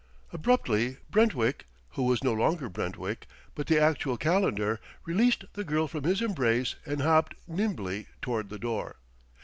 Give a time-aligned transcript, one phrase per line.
[0.33, 6.05] Abruptly Brentwick, who was no longer Brentwick, but the actual Calendar, released the girl from
[6.05, 8.95] his embrace and hopped nimbly toward the door.